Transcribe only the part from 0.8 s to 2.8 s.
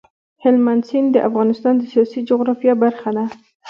سیند د افغانستان د سیاسي جغرافیه